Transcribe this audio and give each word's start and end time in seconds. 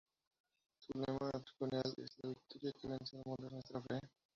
Su 0.79 0.97
lema 0.97 1.29
episcopal 1.31 1.79
es: 1.97 2.15
""La 2.23 2.29
victoria 2.29 2.73
que 2.73 2.87
vence 2.87 3.17
al 3.17 3.23
mundo 3.23 3.45
es 3.45 3.51
nuestra 3.51 3.81
Fe"". 3.83 3.99